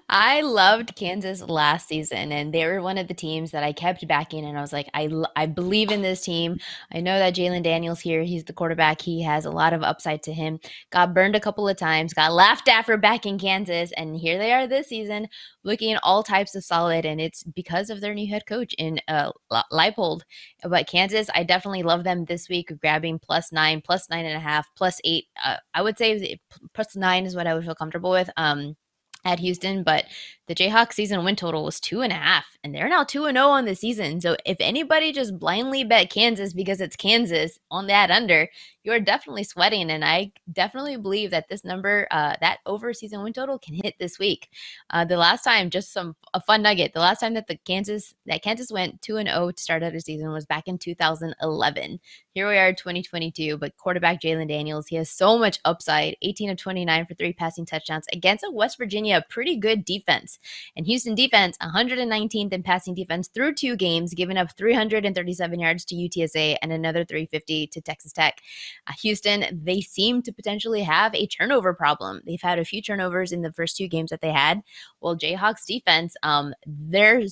I 0.09 0.41
loved 0.43 0.97
Kansas 0.97 1.43
last 1.43 1.89
season, 1.89 2.33
and 2.33 2.53
they 2.53 2.67
were 2.67 2.83
one 2.83 2.99
of 2.99 3.09
the 3.09 3.15
teams 3.15 3.51
that 3.51 3.63
I 3.63 3.73
kept 3.73 4.07
backing. 4.07 4.45
And 4.45 4.59
I 4.59 4.61
was 4.61 4.73
like, 4.73 4.89
I, 4.95 5.11
I 5.37 5.47
believe 5.47 5.91
in 5.91 6.03
this 6.03 6.23
team. 6.23 6.59
I 6.93 7.01
know 7.01 7.19
that 7.19 7.35
Jalon 7.35 7.63
Daniels 7.63 8.01
here, 8.01 8.23
he's 8.23 8.45
the 8.45 8.53
quarterback. 8.53 9.01
He 9.01 9.23
has 9.23 9.45
a 9.45 9.51
lot 9.51 9.73
of 9.73 9.83
upside 9.83 10.23
to 10.25 10.33
him. 10.33 10.61
Got 10.91 11.15
burned 11.15 11.37
a 11.37 11.41
couple 11.41 11.69
of 11.69 11.77
times, 11.77 12.15
got 12.15 12.33
laughed 12.33 12.69
at 12.69 12.87
for 12.87 12.97
back 12.97 13.27
in 13.27 13.39
Kansas, 13.39 13.93
and 13.97 14.17
here 14.17 14.39
they 14.39 14.53
are 14.53 14.67
this 14.67 14.89
season, 14.89 15.29
looking 15.65 15.97
all 16.03 16.23
types 16.23 16.55
of 16.55 16.65
solid. 16.65 17.05
And 17.05 17.21
it's 17.21 17.43
because 17.45 17.91
of 17.91 18.01
their 18.01 18.15
new 18.15 18.31
head 18.31 18.47
coach 18.47 18.75
in 18.79 19.01
uh, 19.09 19.33
Leipold. 19.73 20.23
But 20.63 20.89
Kansas, 20.89 21.29
I 21.35 21.43
definitely 21.43 21.83
love 21.83 22.05
them 22.05 22.25
this 22.25 22.49
week, 22.49 22.73
grabbing 22.81 23.19
plus 23.19 23.53
nine, 23.53 23.81
plus 23.81 24.09
nine 24.11 24.27
and 24.27 24.37
a 24.37 24.41
half, 24.41 24.69
plus 24.77 25.01
eight. 25.05 25.27
Uh, 25.45 25.57
I 25.75 25.83
would 25.83 25.99
say 25.99 26.41
plus 26.75 26.97
nine 26.97 27.27
is 27.27 27.35
what 27.35 27.47
I 27.47 27.55
would 27.55 27.65
feel 27.65 27.75
comfortable 27.75 28.11
with. 28.11 28.31
Um, 28.37 28.77
at 29.25 29.39
Houston, 29.39 29.83
but 29.83 30.07
the 30.49 30.55
Jayhawks 30.55 30.95
season 30.95 31.25
win 31.25 31.37
total 31.37 31.65
was 31.65 31.81
two 31.81 32.01
and 32.01 32.13
a 32.13 32.17
half, 32.17 32.45
and 32.63 32.75
they're 32.75 32.89
now 32.89 33.05
two 33.05 33.27
and 33.27 33.37
zero 33.37 33.47
oh 33.49 33.51
on 33.51 33.65
the 33.65 33.75
season. 33.75 34.21
So 34.21 34.37
if 34.45 34.57
anybody 34.61 35.13
just 35.13 35.39
blindly 35.39 35.85
bet 35.85 36.11
Kansas 36.11 36.53
because 36.53 36.81
it's 36.81 36.97
Kansas 36.97 37.59
on 37.71 37.87
that 37.87 38.11
under, 38.11 38.49
you 38.85 38.93
are 38.93 39.01
definitely 39.01 39.45
sweating. 39.45 39.91
And 39.91 40.05
I 40.05 40.33
definitely 40.53 40.97
believe 40.97 41.31
that 41.31 41.49
this 41.49 41.65
number, 41.65 42.07
uh, 42.11 42.35
that 42.41 42.59
over 42.67 42.93
season 42.93 43.23
win 43.23 43.33
total, 43.33 43.59
can 43.59 43.75
hit 43.75 43.95
this 43.99 44.19
week. 44.19 44.49
Uh, 44.91 45.05
the 45.05 45.17
last 45.17 45.43
time, 45.43 45.71
just 45.71 45.93
some 45.93 46.17
a 46.35 46.41
fun 46.41 46.63
nugget. 46.63 46.93
The 46.95 47.01
last 47.01 47.21
time 47.21 47.35
that 47.35 47.47
the 47.47 47.57
Kansas 47.57 48.15
that 48.27 48.43
Kansas 48.43 48.71
went 48.71 49.01
two 49.03 49.17
and 49.17 49.29
zero 49.29 49.47
oh 49.47 49.51
to 49.51 49.63
start 49.63 49.83
out 49.83 49.95
a 49.95 50.01
season 50.01 50.33
was 50.33 50.47
back 50.47 50.69
in 50.69 50.79
2011. 50.79 52.01
Here 52.35 52.49
we 52.49 52.57
are, 52.57 52.73
2022. 52.73 53.59
But 53.59 53.77
quarterback 53.77 54.21
Jalon 54.21 54.49
Daniels, 54.49 54.87
he 54.87 54.97
has 54.97 55.11
so 55.11 55.39
much 55.39 55.61
upside. 55.65 56.17
18 56.23 56.51
of 56.51 56.57
29 56.57 57.07
for 57.07 57.15
three 57.15 57.33
passing 57.33 57.67
touchdowns 57.67 58.07
against 58.13 58.45
a 58.45 58.51
West 58.51 58.79
Virginia 58.79 59.25
pretty 59.29 59.57
good 59.57 59.85
defense. 59.85 60.39
And 60.77 60.87
Houston 60.87 61.15
defense, 61.15 61.57
119th 61.59 62.53
in 62.53 62.63
passing 62.63 62.95
defense 62.95 63.29
through 63.29 63.55
two 63.55 63.77
games, 63.77 64.15
giving 64.15 64.37
up 64.37 64.57
337 64.57 65.61
yards 65.61 65.85
to 65.85 65.95
UTSA 65.95 66.57
and 66.63 66.73
another 66.73 67.05
350 67.05 67.67
to 67.69 67.81
Texas 67.81 68.13
Tech. 68.13 68.41
Uh, 68.87 68.93
Houston, 69.03 69.61
they 69.65 69.81
seem 69.81 70.23
to 70.23 70.33
potentially 70.33 70.83
have 70.83 71.15
a 71.15 71.27
turnover 71.27 71.75
problem. 71.75 72.21
They've 72.27 72.41
had 72.41 72.59
a 72.59 72.65
few 72.65 72.83
turnovers 72.83 73.33
in 73.33 73.43
the 73.43 73.53
first 73.53 73.77
two 73.77 73.89
games 73.89 74.11
that 74.11 74.21
they 74.21 74.33
had. 74.33 74.63
Well, 75.01 75.17
Jayhawks 75.17 75.67
defense, 75.67 76.15
um, 76.23 76.55
they're 76.67 77.23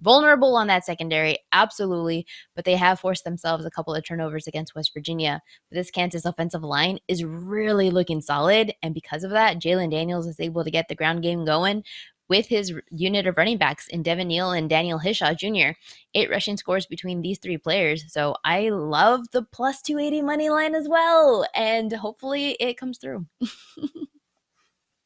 vulnerable 0.00 0.56
on 0.56 0.66
that 0.68 0.84
secondary, 0.84 1.38
absolutely, 1.52 2.26
but 2.54 2.64
they 2.64 2.76
have 2.76 3.00
forced 3.00 3.24
themselves 3.24 3.64
a 3.64 3.70
couple 3.70 3.94
of 3.94 4.04
turnovers 4.04 4.46
against 4.46 4.74
West 4.74 4.92
Virginia. 4.94 5.40
But 5.70 5.76
this 5.76 5.90
Kansas 5.90 6.24
offensive 6.24 6.62
line 6.62 6.98
is 7.08 7.24
really 7.24 7.90
looking 7.90 8.20
solid, 8.20 8.72
and 8.82 8.94
because 8.94 9.24
of 9.24 9.30
that, 9.30 9.58
Jalon 9.58 9.90
Daniels 9.90 10.26
is 10.26 10.40
able 10.40 10.64
to 10.64 10.70
get 10.70 10.88
the 10.88 10.94
ground 10.94 11.22
game 11.22 11.44
going 11.44 11.84
with 12.28 12.46
his 12.46 12.72
unit 12.90 13.26
of 13.26 13.36
running 13.36 13.58
backs 13.58 13.88
in 13.88 14.02
Devin 14.02 14.28
Neal 14.28 14.52
and 14.52 14.70
Daniel 14.70 14.98
Hishaw 14.98 15.34
Jr. 15.36 15.76
Eight 16.14 16.30
rushing 16.30 16.56
scores 16.56 16.86
between 16.86 17.22
these 17.22 17.38
three 17.38 17.58
players. 17.58 18.04
So 18.12 18.36
I 18.44 18.70
love 18.70 19.30
the 19.32 19.42
plus 19.42 19.82
280 19.82 20.22
money 20.22 20.50
line 20.50 20.74
as 20.74 20.88
well. 20.88 21.46
And 21.54 21.92
hopefully 21.92 22.52
it 22.60 22.76
comes 22.76 22.98
through. 22.98 23.26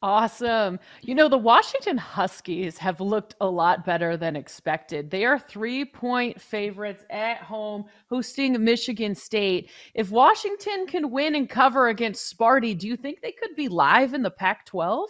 Awesome. 0.02 0.78
You 1.02 1.14
know, 1.14 1.28
the 1.28 1.38
Washington 1.38 1.96
Huskies 1.96 2.76
have 2.78 3.00
looked 3.00 3.34
a 3.40 3.48
lot 3.48 3.86
better 3.86 4.16
than 4.16 4.36
expected. 4.36 5.10
They 5.10 5.24
are 5.24 5.38
three 5.38 5.86
point 5.86 6.40
favorites 6.40 7.02
at 7.10 7.38
home 7.38 7.86
hosting 8.10 8.62
Michigan 8.62 9.14
State. 9.14 9.70
If 9.94 10.10
Washington 10.10 10.86
can 10.86 11.10
win 11.10 11.34
and 11.34 11.48
cover 11.48 11.88
against 11.88 12.32
Sparty, 12.32 12.78
do 12.78 12.86
you 12.86 12.96
think 12.96 13.20
they 13.20 13.32
could 13.32 13.56
be 13.56 13.68
live 13.68 14.12
in 14.12 14.22
the 14.22 14.30
Pac 14.30 14.66
12? 14.66 15.08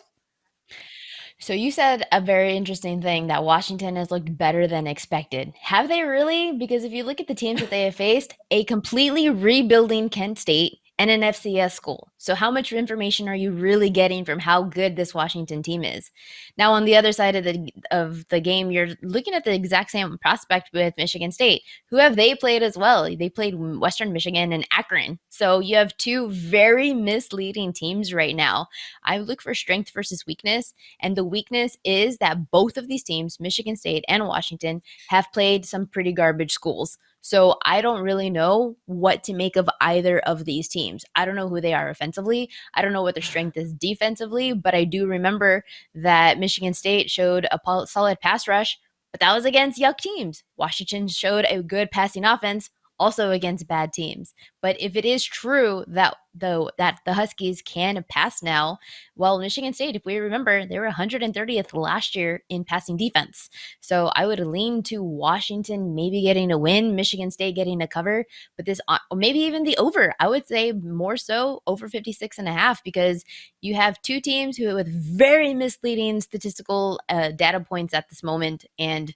So 1.38 1.52
you 1.52 1.70
said 1.70 2.06
a 2.12 2.20
very 2.20 2.56
interesting 2.56 3.02
thing 3.02 3.26
that 3.26 3.44
Washington 3.44 3.96
has 3.96 4.10
looked 4.10 4.36
better 4.38 4.66
than 4.66 4.86
expected. 4.86 5.52
Have 5.60 5.88
they 5.88 6.02
really? 6.02 6.52
Because 6.52 6.82
if 6.82 6.92
you 6.92 7.04
look 7.04 7.20
at 7.20 7.28
the 7.28 7.34
teams 7.34 7.60
that 7.60 7.68
they 7.68 7.82
have 7.82 7.94
faced, 7.94 8.34
a 8.50 8.64
completely 8.64 9.28
rebuilding 9.28 10.08
Kent 10.08 10.38
State 10.38 10.78
and 10.98 11.10
an 11.10 11.20
FCS 11.20 11.72
school. 11.72 12.10
So, 12.16 12.34
how 12.34 12.50
much 12.50 12.72
information 12.72 13.28
are 13.28 13.36
you 13.36 13.52
really 13.52 13.90
getting 13.90 14.24
from 14.24 14.38
how 14.38 14.62
good 14.62 14.96
this 14.96 15.14
Washington 15.14 15.62
team 15.62 15.84
is? 15.84 16.10
Now, 16.56 16.72
on 16.72 16.84
the 16.84 16.96
other 16.96 17.12
side 17.12 17.36
of 17.36 17.44
the 17.44 17.70
of 17.90 18.26
the 18.28 18.40
game, 18.40 18.70
you're 18.70 18.88
looking 19.02 19.34
at 19.34 19.44
the 19.44 19.54
exact 19.54 19.90
same 19.90 20.16
prospect 20.18 20.70
with 20.72 20.94
Michigan 20.96 21.32
State. 21.32 21.62
Who 21.90 21.96
have 21.96 22.16
they 22.16 22.34
played 22.34 22.62
as 22.62 22.78
well? 22.78 23.04
They 23.14 23.28
played 23.28 23.54
Western 23.56 24.12
Michigan 24.12 24.52
and 24.52 24.66
Akron. 24.72 25.18
So 25.28 25.60
you 25.60 25.76
have 25.76 25.96
two 25.98 26.30
very 26.30 26.94
misleading 26.94 27.72
teams 27.72 28.14
right 28.14 28.34
now. 28.34 28.68
I 29.04 29.18
look 29.18 29.42
for 29.42 29.54
strength 29.54 29.90
versus 29.92 30.26
weakness, 30.26 30.72
and 31.00 31.16
the 31.16 31.24
weakness 31.24 31.76
is 31.84 32.18
that 32.18 32.50
both 32.50 32.76
of 32.76 32.88
these 32.88 33.02
teams, 33.02 33.38
Michigan 33.38 33.76
State 33.76 34.04
and 34.08 34.26
Washington, 34.26 34.82
have 35.08 35.32
played 35.32 35.66
some 35.66 35.86
pretty 35.86 36.12
garbage 36.12 36.52
schools. 36.52 36.98
So 37.26 37.56
I 37.64 37.80
don't 37.80 38.04
really 38.04 38.30
know 38.30 38.76
what 38.86 39.24
to 39.24 39.34
make 39.34 39.56
of 39.56 39.68
either 39.80 40.20
of 40.20 40.44
these 40.44 40.68
teams. 40.68 41.04
I 41.16 41.24
don't 41.24 41.34
know 41.34 41.48
who 41.48 41.60
they 41.60 41.74
are 41.74 41.88
offensively. 41.88 42.48
I 42.72 42.82
don't 42.82 42.92
know 42.92 43.02
what 43.02 43.16
their 43.16 43.22
strength 43.22 43.56
is 43.56 43.72
defensively, 43.72 44.52
but 44.52 44.76
I 44.76 44.84
do 44.84 45.08
remember 45.08 45.64
that 45.96 46.38
Michigan 46.38 46.72
State 46.72 47.10
showed 47.10 47.48
a 47.50 47.58
solid 47.88 48.20
pass 48.20 48.46
rush, 48.46 48.78
but 49.10 49.18
that 49.18 49.34
was 49.34 49.44
against 49.44 49.80
yuck 49.80 49.98
teams. 49.98 50.44
Washington 50.56 51.08
showed 51.08 51.46
a 51.46 51.64
good 51.64 51.90
passing 51.90 52.24
offense, 52.24 52.70
also 52.98 53.30
against 53.30 53.68
bad 53.68 53.92
teams. 53.92 54.34
But 54.62 54.80
if 54.80 54.96
it 54.96 55.04
is 55.04 55.24
true 55.24 55.84
that 55.88 56.16
though 56.34 56.70
that 56.76 57.00
the 57.06 57.14
Huskies 57.14 57.62
can 57.62 58.04
pass 58.08 58.42
now, 58.42 58.78
well, 59.14 59.38
Michigan 59.38 59.72
State, 59.72 59.96
if 59.96 60.04
we 60.04 60.18
remember, 60.18 60.66
they 60.66 60.78
were 60.78 60.90
130th 60.90 61.74
last 61.74 62.14
year 62.14 62.42
in 62.48 62.64
passing 62.64 62.96
defense. 62.96 63.48
So 63.80 64.10
I 64.14 64.26
would 64.26 64.40
lean 64.40 64.82
to 64.84 65.02
Washington 65.02 65.94
maybe 65.94 66.22
getting 66.22 66.52
a 66.52 66.58
win, 66.58 66.94
Michigan 66.94 67.30
State 67.30 67.54
getting 67.54 67.80
a 67.82 67.88
cover, 67.88 68.24
but 68.56 68.66
this 68.66 68.80
uh, 68.88 68.98
maybe 69.14 69.40
even 69.40 69.64
the 69.64 69.76
over. 69.78 70.14
I 70.20 70.28
would 70.28 70.46
say 70.46 70.72
more 70.72 71.16
so 71.16 71.62
over 71.66 71.88
56 71.88 72.38
and 72.38 72.48
a 72.48 72.52
half 72.52 72.84
because 72.84 73.24
you 73.60 73.74
have 73.74 74.00
two 74.02 74.20
teams 74.20 74.56
who 74.56 74.74
with 74.74 74.88
very 74.88 75.54
misleading 75.54 76.20
statistical 76.20 77.00
uh, 77.08 77.30
data 77.30 77.60
points 77.60 77.94
at 77.94 78.08
this 78.08 78.22
moment 78.22 78.66
and 78.78 79.14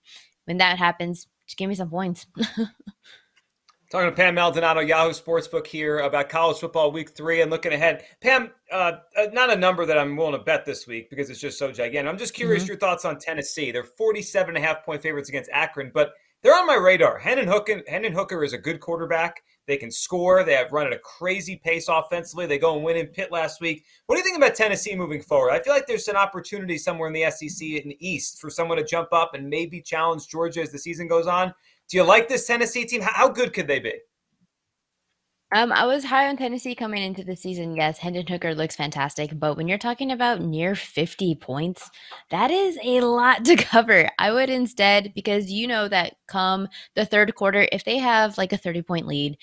when 0.50 0.56
that 0.58 0.78
happens, 0.78 1.28
just 1.46 1.56
give 1.56 1.68
me 1.68 1.74
some 1.76 1.90
points. 1.90 2.26
Talking 3.90 4.08
to 4.08 4.14
Pam 4.14 4.36
Maldonado, 4.36 4.82
Yahoo 4.82 5.10
Sportsbook 5.10 5.66
here 5.66 5.98
about 5.98 6.28
college 6.28 6.58
football 6.58 6.92
week 6.92 7.10
three 7.10 7.40
and 7.40 7.50
looking 7.50 7.72
ahead. 7.72 8.04
Pam, 8.20 8.52
uh, 8.70 8.92
uh, 9.18 9.26
not 9.32 9.50
a 9.50 9.56
number 9.56 9.84
that 9.84 9.98
I'm 9.98 10.16
willing 10.16 10.34
to 10.34 10.38
bet 10.38 10.64
this 10.64 10.86
week 10.86 11.10
because 11.10 11.28
it's 11.28 11.40
just 11.40 11.58
so 11.58 11.72
gigantic. 11.72 12.08
I'm 12.08 12.16
just 12.16 12.32
curious 12.32 12.62
mm-hmm. 12.62 12.68
your 12.68 12.78
thoughts 12.78 13.04
on 13.04 13.18
Tennessee. 13.18 13.72
They're 13.72 13.82
47 13.82 14.54
and 14.54 14.64
a 14.64 14.64
half 14.64 14.84
point 14.84 15.02
favorites 15.02 15.28
against 15.28 15.50
Akron, 15.52 15.90
but 15.92 16.12
they're 16.40 16.54
on 16.54 16.68
my 16.68 16.76
radar. 16.76 17.18
Hendon 17.18 17.48
Hooker, 17.48 17.82
Hendon 17.88 18.12
Hooker 18.12 18.44
is 18.44 18.52
a 18.52 18.58
good 18.58 18.78
quarterback. 18.78 19.42
They 19.66 19.76
can 19.76 19.90
score. 19.90 20.44
They 20.44 20.54
have 20.54 20.70
run 20.70 20.86
at 20.86 20.92
a 20.92 20.98
crazy 21.00 21.56
pace 21.56 21.88
offensively. 21.88 22.46
They 22.46 22.58
go 22.58 22.76
and 22.76 22.84
win 22.84 22.96
in 22.96 23.08
Pitt 23.08 23.32
last 23.32 23.60
week. 23.60 23.84
What 24.06 24.14
do 24.14 24.20
you 24.20 24.24
think 24.24 24.36
about 24.36 24.54
Tennessee 24.54 24.94
moving 24.94 25.20
forward? 25.20 25.50
I 25.50 25.58
feel 25.58 25.72
like 25.72 25.88
there's 25.88 26.06
an 26.06 26.14
opportunity 26.14 26.78
somewhere 26.78 27.08
in 27.08 27.12
the 27.12 27.28
SEC 27.28 27.60
in 27.66 27.88
the 27.88 27.98
East 27.98 28.40
for 28.40 28.50
someone 28.50 28.78
to 28.78 28.84
jump 28.84 29.12
up 29.12 29.34
and 29.34 29.50
maybe 29.50 29.80
challenge 29.80 30.28
Georgia 30.28 30.62
as 30.62 30.70
the 30.70 30.78
season 30.78 31.08
goes 31.08 31.26
on. 31.26 31.52
Do 31.90 31.96
you 31.96 32.04
like 32.04 32.28
this 32.28 32.46
Tennessee 32.46 32.84
team? 32.84 33.00
How 33.02 33.28
good 33.28 33.52
could 33.52 33.66
they 33.66 33.80
be? 33.80 33.94
Um, 35.52 35.72
I 35.72 35.84
was 35.84 36.04
high 36.04 36.28
on 36.28 36.36
Tennessee 36.36 36.76
coming 36.76 37.02
into 37.02 37.24
the 37.24 37.34
season. 37.34 37.74
Yes, 37.74 37.98
Hendon 37.98 38.28
Hooker 38.28 38.54
looks 38.54 38.76
fantastic, 38.76 39.32
but 39.34 39.56
when 39.56 39.66
you're 39.66 39.78
talking 39.78 40.12
about 40.12 40.40
near 40.40 40.76
50 40.76 41.34
points, 41.34 41.90
that 42.30 42.52
is 42.52 42.78
a 42.84 43.00
lot 43.00 43.44
to 43.46 43.56
cover. 43.56 44.08
I 44.20 44.30
would 44.30 44.50
instead, 44.50 45.12
because 45.16 45.50
you 45.50 45.66
know 45.66 45.88
that 45.88 46.14
come 46.28 46.68
the 46.94 47.04
third 47.04 47.34
quarter, 47.34 47.66
if 47.72 47.82
they 47.82 47.98
have 47.98 48.38
like 48.38 48.52
a 48.52 48.56
30 48.56 48.82
point 48.82 49.08
lead, 49.08 49.36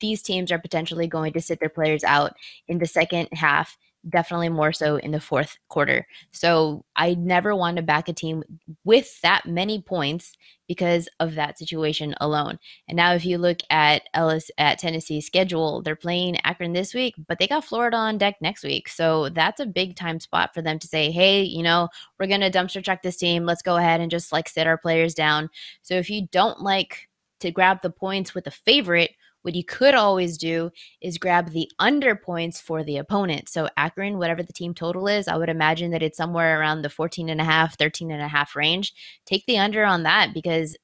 these 0.00 0.22
teams 0.22 0.50
are 0.50 0.58
potentially 0.58 1.06
going 1.06 1.32
to 1.32 1.40
sit 1.40 1.60
their 1.60 1.68
players 1.68 2.04
out 2.04 2.34
in 2.68 2.78
the 2.78 2.86
second 2.86 3.28
half 3.32 3.76
definitely 4.08 4.48
more 4.48 4.72
so 4.72 4.96
in 4.96 5.10
the 5.10 5.20
fourth 5.20 5.58
quarter. 5.68 6.06
So 6.32 6.84
I 6.96 7.14
never 7.14 7.54
want 7.54 7.76
to 7.76 7.82
back 7.82 8.08
a 8.08 8.12
team 8.12 8.42
with 8.84 9.20
that 9.20 9.46
many 9.46 9.82
points 9.82 10.32
because 10.66 11.08
of 11.18 11.34
that 11.34 11.58
situation 11.58 12.14
alone. 12.20 12.58
And 12.88 12.96
now 12.96 13.12
if 13.12 13.24
you 13.24 13.36
look 13.36 13.58
at 13.70 14.02
Ellis 14.14 14.50
at 14.56 14.78
Tennessee's 14.78 15.26
schedule, 15.26 15.82
they're 15.82 15.96
playing 15.96 16.38
Akron 16.44 16.72
this 16.72 16.94
week, 16.94 17.14
but 17.28 17.38
they 17.38 17.46
got 17.46 17.64
Florida 17.64 17.96
on 17.96 18.18
deck 18.18 18.36
next 18.40 18.62
week. 18.62 18.88
So 18.88 19.28
that's 19.28 19.60
a 19.60 19.66
big 19.66 19.96
time 19.96 20.20
spot 20.20 20.54
for 20.54 20.62
them 20.62 20.78
to 20.78 20.86
say, 20.86 21.10
"Hey, 21.10 21.42
you 21.42 21.62
know, 21.62 21.88
we're 22.18 22.26
going 22.26 22.40
to 22.40 22.50
dumpster 22.50 22.82
truck 22.82 23.02
this 23.02 23.16
team. 23.16 23.44
Let's 23.44 23.62
go 23.62 23.76
ahead 23.76 24.00
and 24.00 24.10
just 24.10 24.32
like 24.32 24.48
sit 24.48 24.66
our 24.66 24.78
players 24.78 25.14
down." 25.14 25.50
So 25.82 25.94
if 25.94 26.08
you 26.08 26.28
don't 26.30 26.60
like 26.60 27.08
to 27.40 27.50
grab 27.50 27.82
the 27.82 27.90
points 27.90 28.34
with 28.34 28.46
a 28.46 28.50
favorite, 28.50 29.10
what 29.42 29.54
you 29.54 29.64
could 29.64 29.94
always 29.94 30.36
do 30.36 30.70
is 31.00 31.18
grab 31.18 31.50
the 31.50 31.70
under 31.78 32.14
points 32.14 32.60
for 32.60 32.84
the 32.84 32.98
opponent. 32.98 33.48
So 33.48 33.68
Akron, 33.76 34.18
whatever 34.18 34.42
the 34.42 34.52
team 34.52 34.74
total 34.74 35.08
is, 35.08 35.28
I 35.28 35.36
would 35.36 35.48
imagine 35.48 35.90
that 35.92 36.02
it's 36.02 36.16
somewhere 36.16 36.60
around 36.60 36.82
the 36.82 36.90
14 36.90 37.28
and 37.28 37.40
a 37.40 37.44
half, 37.44 37.78
13 37.78 38.10
and 38.10 38.22
a 38.22 38.28
half 38.28 38.54
range. 38.54 38.92
Take 39.26 39.46
the 39.46 39.58
under 39.58 39.84
on 39.84 40.02
that 40.02 40.34
because 40.34 40.76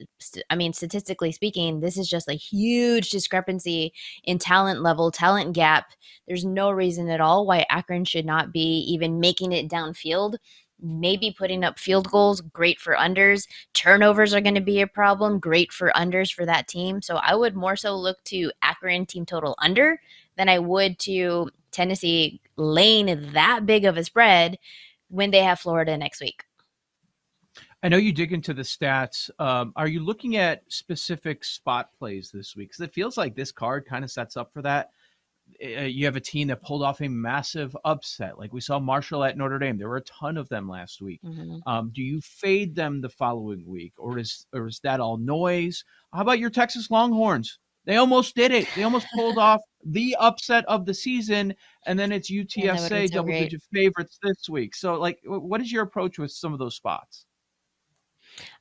I 0.50 0.56
mean, 0.56 0.72
statistically 0.72 1.32
speaking, 1.32 1.80
this 1.80 1.98
is 1.98 2.08
just 2.08 2.28
a 2.28 2.34
huge 2.34 3.10
discrepancy 3.10 3.92
in 4.25 4.38
talent 4.38 4.82
level, 4.82 5.10
talent 5.10 5.54
gap. 5.54 5.92
There's 6.26 6.44
no 6.44 6.70
reason 6.70 7.08
at 7.10 7.20
all 7.20 7.46
why 7.46 7.66
Akron 7.70 8.04
should 8.04 8.26
not 8.26 8.52
be 8.52 8.84
even 8.88 9.20
making 9.20 9.52
it 9.52 9.68
downfield 9.68 10.36
maybe 10.80 11.35
putting 11.37 11.64
up 11.64 11.78
field 11.78 12.11
goals, 12.11 12.40
great 12.40 12.80
for 12.80 12.95
unders. 12.95 13.47
Turnovers 13.73 14.35
are 14.35 14.40
going 14.40 14.54
to 14.54 14.61
be 14.61 14.80
a 14.80 14.87
problem, 14.87 15.38
great 15.38 15.73
for 15.73 15.90
unders 15.97 16.33
for 16.33 16.45
that 16.47 16.68
team. 16.68 17.00
So 17.02 17.16
I 17.16 17.35
would 17.35 17.56
more 17.56 17.76
so 17.76 17.97
look 17.97 18.23
to 18.25 18.52
Akron 18.62 19.06
team 19.06 19.25
total 19.25 19.54
under 19.59 20.00
than 20.37 20.49
I 20.49 20.59
would 20.59 20.99
to 21.00 21.50
Tennessee 21.71 22.40
laying 22.56 23.33
that 23.33 23.66
big 23.66 23.85
of 23.85 23.97
a 23.97 24.04
spread 24.04 24.59
when 25.09 25.30
they 25.30 25.42
have 25.42 25.61
Florida 25.61 25.97
next 25.97 26.21
week. 26.21 26.45
I 27.83 27.88
know 27.88 27.99
you 27.99 28.12
dig 28.12 28.33
into 28.33 28.54
the 28.54 28.62
stats. 28.62 29.30
Um, 29.38 29.73
are 29.76 29.87
you 29.87 30.00
looking 30.00 30.37
at 30.37 30.62
specific 30.68 31.45
spot 31.45 31.90
plays 31.97 32.30
this 32.33 32.56
week? 32.56 32.71
Because 32.71 32.80
it 32.80 32.95
feels 32.95 33.16
like 33.16 33.35
this 33.35 33.52
card 33.52 33.87
kind 33.87 34.02
of 34.04 34.11
sets 34.11 34.37
up 34.37 34.52
for 34.52 34.62
that. 34.62 34.90
Uh, 35.64 35.82
you 35.82 36.04
have 36.04 36.16
a 36.16 36.20
team 36.20 36.48
that 36.48 36.62
pulled 36.62 36.82
off 36.82 37.00
a 37.00 37.08
massive 37.08 37.76
upset. 37.84 38.38
Like 38.38 38.52
we 38.52 38.60
saw 38.60 38.78
Marshall 38.78 39.24
at 39.24 39.38
Notre 39.38 39.58
Dame. 39.58 39.78
There 39.78 39.88
were 39.88 39.96
a 39.96 40.02
ton 40.02 40.36
of 40.36 40.48
them 40.48 40.68
last 40.68 41.00
week. 41.00 41.20
Mm-hmm. 41.24 41.58
Um, 41.66 41.90
do 41.94 42.02
you 42.02 42.20
fade 42.20 42.74
them 42.74 43.00
the 43.00 43.08
following 43.08 43.64
week, 43.66 43.94
or 43.96 44.18
is 44.18 44.46
or 44.52 44.66
is 44.66 44.80
that 44.80 45.00
all 45.00 45.16
noise? 45.16 45.84
How 46.12 46.22
about 46.22 46.38
your 46.38 46.50
Texas 46.50 46.90
Longhorns? 46.90 47.58
They 47.86 47.96
almost 47.96 48.34
did 48.34 48.50
it. 48.50 48.68
They 48.74 48.82
almost 48.82 49.06
pulled 49.14 49.38
off 49.38 49.60
the 49.84 50.16
upset 50.18 50.64
of 50.66 50.84
the 50.84 50.94
season, 50.94 51.54
and 51.86 51.98
then 51.98 52.12
it's 52.12 52.30
UTSA 52.30 53.10
double 53.10 53.30
digit 53.30 53.62
favorites 53.72 54.18
this 54.22 54.48
week. 54.48 54.74
So, 54.74 54.94
like, 54.94 55.20
what 55.24 55.60
is 55.60 55.72
your 55.72 55.84
approach 55.84 56.18
with 56.18 56.32
some 56.32 56.52
of 56.52 56.58
those 56.58 56.76
spots? 56.76 57.24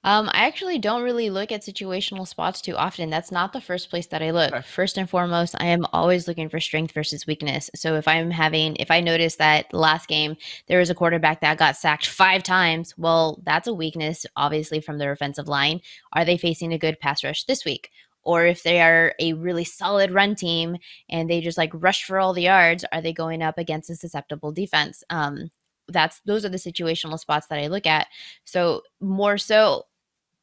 Um, 0.04 0.30
I 0.34 0.46
actually 0.46 0.80
don't 0.80 1.04
really 1.04 1.30
look 1.30 1.52
at 1.52 1.62
situational 1.62 2.28
spots 2.28 2.62
too 2.62 2.76
often. 2.76 3.10
That's 3.10 3.32
not 3.32 3.54
the 3.54 3.62
first 3.62 3.90
place 3.90 4.08
that 4.08 4.22
I 4.22 4.32
look. 4.32 4.54
Okay. 4.54 4.62
First 4.62 4.98
and 4.98 5.10
foremost, 5.10 5.56
I 5.60 5.68
am 5.68 5.86
always 5.94 6.28
looking 6.28 6.50
for 6.50 6.60
strength 6.60 6.94
versus 6.94 7.26
weakness. 7.26 7.70
So 7.76 7.96
if 7.96 8.08
I'm 8.08 8.32
having, 8.32 8.76
if 8.78 8.92
I 8.92 9.02
notice 9.02 9.38
that 9.38 9.74
last 9.74 10.08
game 10.08 10.38
there 10.68 10.80
was 10.80 10.90
a 10.90 10.96
quarterback 10.96 11.42
that 11.42 11.58
got 11.58 11.78
sacked 11.78 12.08
five 12.08 12.44
times, 12.44 12.94
well, 12.98 13.42
that's 13.44 13.68
a 13.68 13.74
weakness, 13.74 14.26
obviously, 14.36 14.80
from 14.80 14.98
their 14.98 15.12
offensive 15.12 15.48
line. 15.48 15.82
Are 16.14 16.26
they 16.26 16.38
facing 16.38 16.74
a 16.74 16.80
good 16.80 17.00
pass 17.00 17.24
rush 17.24 17.44
this 17.46 17.66
week? 17.66 17.90
or 18.26 18.44
if 18.44 18.64
they 18.64 18.82
are 18.82 19.14
a 19.20 19.34
really 19.34 19.64
solid 19.64 20.12
run 20.12 20.36
team 20.36 20.78
and 21.08 21.30
they 21.30 21.40
just 21.40 21.58
like 21.58 21.70
rush 21.76 22.04
for 22.04 22.20
all 22.20 22.34
the 22.34 22.42
yards, 22.42 22.84
are 22.92 23.02
they 23.02 23.14
going 23.14 23.42
up 23.42 23.58
against 23.58 23.90
a 23.90 23.96
susceptible 23.96 24.52
defense? 24.52 25.04
Um, 25.10 25.52
that's 25.88 26.22
those 26.26 26.46
are 26.46 26.50
the 26.50 26.58
situational 26.58 27.20
spots 27.20 27.48
that 27.48 27.60
I 27.60 27.68
look 27.68 27.86
at. 27.86 28.08
So 28.46 28.82
more 29.00 29.38
so 29.38 29.86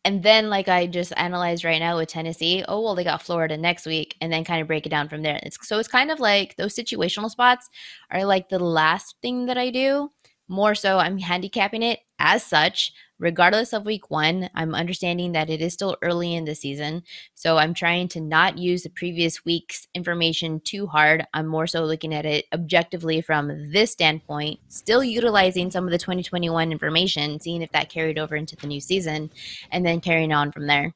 and 0.04 0.22
then 0.22 0.50
like 0.50 0.68
I 0.68 0.86
just 0.86 1.12
analyzed 1.16 1.64
right 1.64 1.78
now 1.78 1.96
with 1.96 2.08
Tennessee, 2.08 2.64
oh 2.68 2.80
well 2.82 2.94
they 2.94 3.04
got 3.04 3.22
Florida 3.22 3.56
next 3.56 3.86
week 3.86 4.16
and 4.20 4.32
then 4.32 4.44
kind 4.44 4.60
of 4.60 4.66
break 4.68 4.86
it 4.86 4.90
down 4.90 5.08
from 5.08 5.22
there. 5.22 5.38
It's 5.42 5.66
so 5.66 5.78
it's 5.78 5.88
kind 5.88 6.10
of 6.10 6.20
like 6.20 6.56
those 6.56 6.74
situational 6.74 7.30
spots 7.30 7.68
are 8.10 8.24
like 8.24 8.48
the 8.48 8.58
last 8.58 9.16
thing 9.22 9.46
that 9.46 9.58
I 9.58 9.70
do. 9.70 10.10
More 10.52 10.74
so 10.74 10.98
I'm 10.98 11.16
handicapping 11.16 11.82
it 11.82 12.00
as 12.18 12.44
such, 12.44 12.92
regardless 13.18 13.72
of 13.72 13.86
week 13.86 14.10
one, 14.10 14.50
I'm 14.54 14.74
understanding 14.74 15.32
that 15.32 15.48
it 15.48 15.62
is 15.62 15.72
still 15.72 15.96
early 16.02 16.34
in 16.34 16.44
the 16.44 16.54
season. 16.54 17.04
So 17.34 17.56
I'm 17.56 17.72
trying 17.72 18.08
to 18.08 18.20
not 18.20 18.58
use 18.58 18.82
the 18.82 18.90
previous 18.90 19.46
week's 19.46 19.88
information 19.94 20.60
too 20.60 20.86
hard. 20.86 21.26
I'm 21.32 21.46
more 21.46 21.66
so 21.66 21.84
looking 21.84 22.12
at 22.12 22.26
it 22.26 22.44
objectively 22.52 23.22
from 23.22 23.72
this 23.72 23.92
standpoint, 23.92 24.60
still 24.68 25.02
utilizing 25.02 25.70
some 25.70 25.86
of 25.86 25.90
the 25.90 25.96
2021 25.96 26.70
information, 26.70 27.40
seeing 27.40 27.62
if 27.62 27.72
that 27.72 27.88
carried 27.88 28.18
over 28.18 28.36
into 28.36 28.54
the 28.54 28.66
new 28.66 28.82
season, 28.82 29.30
and 29.70 29.86
then 29.86 30.02
carrying 30.02 30.34
on 30.34 30.52
from 30.52 30.66
there. 30.66 30.92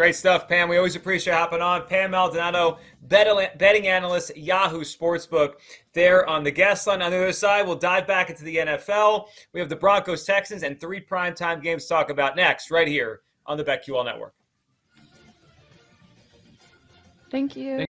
Great 0.00 0.16
stuff, 0.16 0.48
Pam. 0.48 0.70
We 0.70 0.78
always 0.78 0.96
appreciate 0.96 1.34
hopping 1.34 1.60
on. 1.60 1.86
Pam 1.86 2.12
Maldonado, 2.12 2.78
betting 3.02 3.86
analyst, 3.86 4.34
Yahoo 4.34 4.80
Sportsbook. 4.80 5.56
There 5.92 6.26
on 6.26 6.42
the 6.42 6.50
guest 6.50 6.86
line. 6.86 7.02
On 7.02 7.10
the 7.10 7.18
other 7.18 7.32
side, 7.34 7.66
we'll 7.66 7.76
dive 7.76 8.06
back 8.06 8.30
into 8.30 8.42
the 8.42 8.56
NFL. 8.56 9.26
We 9.52 9.60
have 9.60 9.68
the 9.68 9.76
Broncos, 9.76 10.24
Texans, 10.24 10.62
and 10.62 10.80
three 10.80 11.02
primetime 11.02 11.62
games 11.62 11.82
to 11.82 11.90
talk 11.90 12.08
about 12.08 12.34
next, 12.34 12.70
right 12.70 12.88
here 12.88 13.20
on 13.44 13.58
the 13.58 13.62
BetQL 13.62 14.06
Network. 14.06 14.32
Thank 17.30 17.54
you. 17.54 17.84